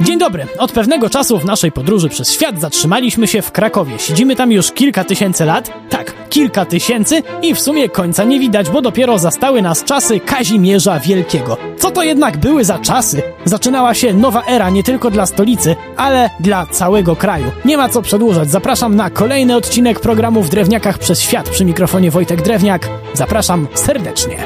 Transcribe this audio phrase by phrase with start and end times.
[0.00, 0.46] Dzień dobry.
[0.58, 3.98] Od pewnego czasu w naszej podróży przez świat zatrzymaliśmy się w Krakowie.
[3.98, 5.70] Siedzimy tam już kilka tysięcy lat.
[5.90, 11.00] Tak, kilka tysięcy i w sumie końca nie widać, bo dopiero zastały nas czasy Kazimierza
[11.00, 11.56] Wielkiego.
[11.78, 13.22] Co to jednak były za czasy?
[13.44, 17.50] Zaczynała się nowa era nie tylko dla stolicy, ale dla całego kraju.
[17.64, 18.50] Nie ma co przedłużać.
[18.50, 21.48] Zapraszam na kolejny odcinek programu w Drewniakach przez świat.
[21.48, 22.88] Przy mikrofonie Wojtek Drewniak.
[23.14, 24.36] Zapraszam serdecznie.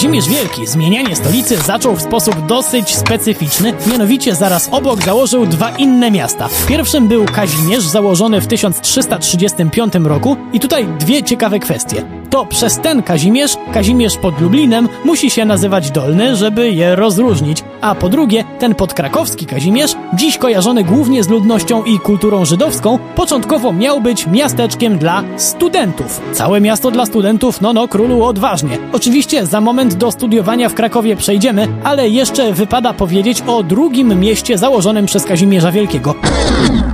[0.00, 0.66] Kazimierz Wielki.
[0.66, 6.48] Zmienianie stolicy zaczął w sposób dosyć specyficzny, mianowicie zaraz obok założył dwa inne miasta.
[6.68, 10.36] Pierwszym był Kazimierz, założony w 1335 roku.
[10.52, 15.90] I tutaj dwie ciekawe kwestie to przez ten Kazimierz, Kazimierz pod Lublinem, musi się nazywać
[15.90, 17.64] Dolny, żeby je rozróżnić.
[17.80, 23.72] A po drugie, ten podkrakowski Kazimierz, dziś kojarzony głównie z ludnością i kulturą żydowską, początkowo
[23.72, 26.20] miał być miasteczkiem dla studentów.
[26.32, 28.78] Całe miasto dla studentów, no no, królu odważnie.
[28.92, 34.58] Oczywiście za moment do studiowania w Krakowie przejdziemy, ale jeszcze wypada powiedzieć o drugim mieście
[34.58, 36.14] założonym przez Kazimierza Wielkiego.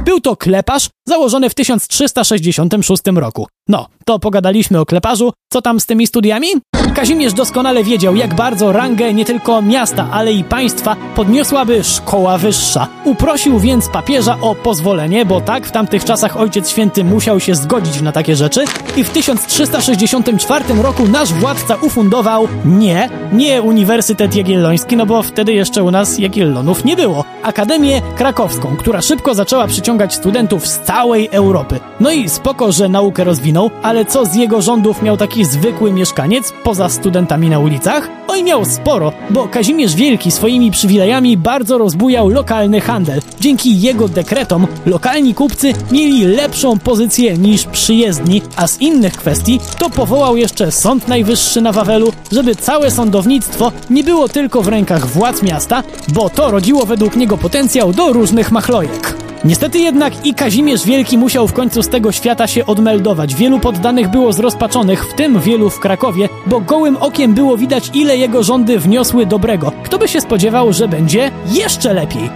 [0.04, 3.46] Był to kleparz założony w 1366 roku.
[3.68, 5.25] No, to pogadaliśmy o kleparzu.
[5.52, 6.46] Co tam z tymi studiami?
[6.94, 12.86] Kazimierz doskonale wiedział, jak bardzo rangę nie tylko miasta, ale i państwa podniosłaby szkoła wyższa.
[13.04, 18.00] Uprosił więc papieża o pozwolenie, bo tak w tamtych czasach Ojciec Święty musiał się zgodzić
[18.00, 18.64] na takie rzeczy
[18.96, 25.84] i w 1364 roku nasz władca ufundował nie, nie Uniwersytet Jagielloński, no bo wtedy jeszcze
[25.84, 27.24] u nas Jagiellonów nie było.
[27.42, 31.80] Akademię Krakowską, która szybko zaczęła przyciągać studentów z całej Europy.
[32.00, 36.52] No i spoko, że naukę rozwinął, ale co z jego rządów miał taki zwykły mieszkaniec
[36.88, 38.08] studentami na ulicach?
[38.28, 43.20] Oj miał sporo, bo Kazimierz Wielki swoimi przywilejami bardzo rozbujał lokalny handel.
[43.40, 49.90] Dzięki jego dekretom lokalni kupcy mieli lepszą pozycję niż przyjezdni, a z innych kwestii to
[49.90, 55.42] powołał jeszcze Sąd Najwyższy na Wawelu, żeby całe sądownictwo nie było tylko w rękach władz
[55.42, 59.15] miasta, bo to rodziło według niego potencjał do różnych machlojek.
[59.46, 63.34] Niestety jednak i Kazimierz Wielki musiał w końcu z tego świata się odmeldować.
[63.34, 68.16] Wielu poddanych było zrozpaczonych, w tym wielu w Krakowie, bo gołym okiem było widać, ile
[68.16, 69.72] jego rządy wniosły dobrego.
[69.84, 72.30] Kto by się spodziewał, że będzie jeszcze lepiej?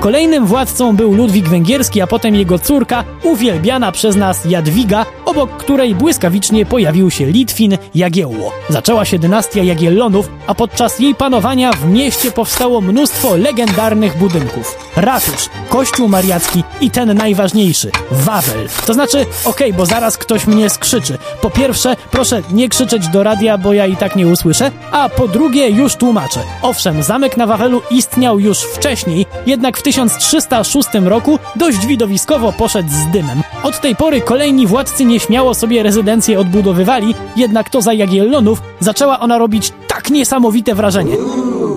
[0.00, 5.94] Kolejnym władcą był Ludwik Węgierski, a potem jego córka, uwielbiana przez nas Jadwiga, obok której
[5.94, 8.52] błyskawicznie pojawił się Litwin Jagiełło.
[8.68, 14.78] Zaczęła się dynastia Jagiellonów, a podczas jej panowania w mieście powstało mnóstwo legendarnych budynków.
[14.96, 18.68] Ratusz, kościół mariacki i ten najważniejszy, Wawel.
[18.86, 21.18] To znaczy, okej, okay, bo zaraz ktoś mnie skrzyczy.
[21.40, 25.28] Po pierwsze, proszę nie krzyczeć do radia, bo ja i tak nie usłyszę, a po
[25.28, 26.40] drugie już tłumaczę.
[26.62, 33.12] Owszem, zamek na Wawelu istniał już wcześniej, jednak w 1306 roku dość widowiskowo poszedł z
[33.12, 33.42] dymem.
[33.62, 39.38] Od tej pory kolejni władcy nieśmiało sobie rezydencję odbudowywali, jednak to za Jagiellonów zaczęła ona
[39.38, 41.16] robić tak niesamowite wrażenie.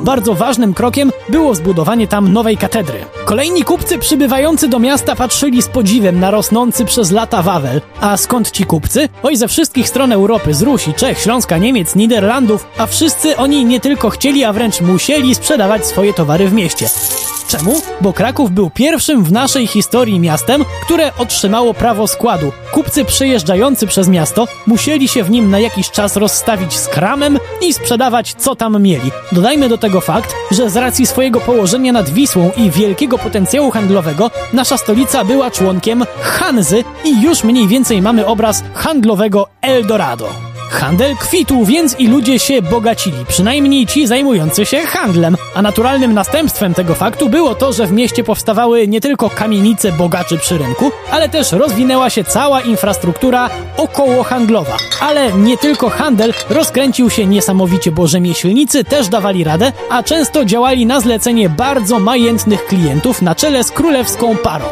[0.04, 3.00] Bardzo ważnym krokiem było zbudowanie tam nowej katedry.
[3.26, 7.82] Kolejni kupcy przybywający do miasta patrzyli z podziwem na rosnący przez lata Wawel.
[8.02, 9.10] A skąd ci kupcy?
[9.24, 13.80] Oj, ze wszystkich stron Europy, z Rusi, Czech, Śląska, Niemiec, Niderlandów, a wszyscy oni nie
[13.80, 16.90] tylko chcieli, a wręcz musieli sprzedawać swoje towary w mieście.
[17.50, 17.82] Czemu?
[18.02, 22.52] Bo Kraków był pierwszym w naszej historii miastem, które otrzymało prawo składu.
[22.72, 27.74] Kupcy przejeżdżający przez miasto musieli się w nim na jakiś czas rozstawić z kramem i
[27.74, 29.12] sprzedawać co tam mieli.
[29.32, 34.32] Dodajmy do tego fakt, że z racji swojego położenia nad Wisłą i wielkiego potencjału handlowego,
[34.54, 40.49] nasza stolica była członkiem Hanzy i już mniej więcej mamy obraz handlowego Eldorado.
[40.70, 45.38] Handel kwitł więc i ludzie się bogacili, przynajmniej ci zajmujący się handlem.
[45.56, 50.38] A naturalnym następstwem tego faktu było to, że w mieście powstawały nie tylko kamienice bogaczy
[50.38, 54.78] przy rynku, ale też rozwinęła się cała infrastruktura okołohandlowa.
[55.02, 60.86] Ale nie tylko handel rozkręcił się niesamowicie, bo rzemieślnicy też dawali radę, a często działali
[60.86, 64.66] na zlecenie bardzo majętnych klientów na czele z królewską parą.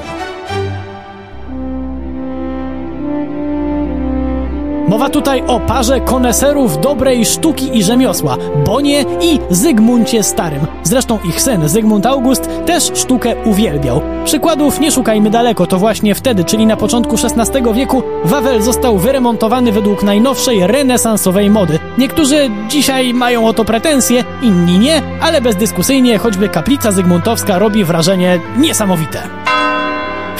[4.88, 10.68] Mowa tutaj o parze koneserów dobrej sztuki i rzemiosła, Bonie i Zygmuncie Starym.
[10.84, 14.02] Zresztą ich syn, Zygmunt August, też sztukę uwielbiał.
[14.26, 19.72] Przykładów nie szukajmy daleko, to właśnie wtedy, czyli na początku XVI wieku, Wawel został wyremontowany
[19.72, 21.80] według najnowszej renesansowej mody.
[21.98, 28.40] Niektórzy dzisiaj mają o to pretensje, inni nie, ale bezdyskusyjnie choćby kaplica zygmuntowska robi wrażenie
[28.58, 29.20] niesamowite.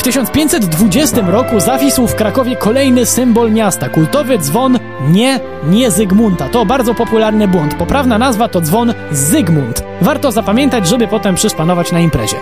[0.08, 5.40] W 1520 roku zawisł w Krakowie kolejny symbol miasta, kultowy dzwon nie,
[5.70, 6.50] nie Zygmunta.
[6.50, 7.76] To bardzo popularny błąd.
[7.76, 9.84] Poprawna nazwa to dzwon Zygmunt.
[10.02, 12.38] Warto zapamiętać, żeby potem przyszpanować na imprezie.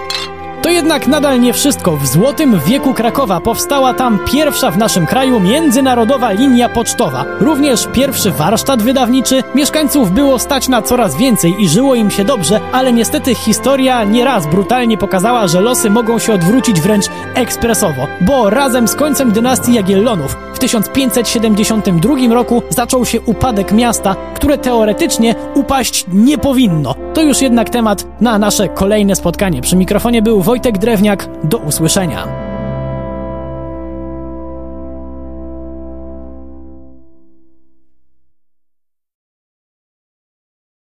[0.65, 1.97] To jednak nadal nie wszystko.
[1.97, 7.25] W złotym wieku Krakowa powstała tam pierwsza w naszym kraju międzynarodowa linia pocztowa.
[7.39, 9.43] Również pierwszy warsztat wydawniczy.
[9.55, 14.47] Mieszkańców było stać na coraz więcej i żyło im się dobrze, ale niestety historia nieraz
[14.47, 20.37] brutalnie pokazała, że losy mogą się odwrócić wręcz ekspresowo, bo razem z końcem dynastii Jagiellonów
[20.67, 26.95] 1572 roku zaczął się upadek miasta, które teoretycznie upaść nie powinno.
[27.13, 29.61] To już jednak temat na nasze kolejne spotkanie.
[29.61, 31.29] Przy mikrofonie był Wojtek Drewniak.
[31.43, 32.44] Do usłyszenia.